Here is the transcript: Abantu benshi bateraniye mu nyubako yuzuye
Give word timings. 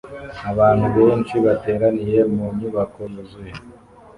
Abantu 0.51 0.85
benshi 0.97 1.35
bateraniye 1.45 2.19
mu 2.33 2.45
nyubako 2.57 2.99
yuzuye 3.11 3.51